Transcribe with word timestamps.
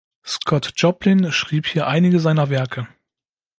Scott 0.25 0.73
Joplin 0.77 1.31
schrieb 1.31 1.67
hier 1.67 1.85
einige 1.85 2.19
seiner 2.19 2.49
Werke. 2.49 2.87